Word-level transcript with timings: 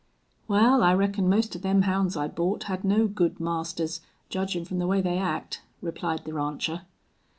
"Wal, 0.47 0.81
I 0.81 0.95
reckon 0.95 1.29
most 1.29 1.53
of 1.55 1.61
them 1.61 1.83
hounds 1.83 2.17
I 2.17 2.27
bought 2.27 2.63
had 2.63 2.83
no 2.83 3.05
good 3.07 3.39
masters, 3.39 4.01
judgin' 4.29 4.65
from 4.65 4.79
the 4.79 4.87
way 4.87 4.99
they 4.99 5.19
act," 5.19 5.61
replied 5.79 6.23
the 6.25 6.33
rancher. 6.33 6.87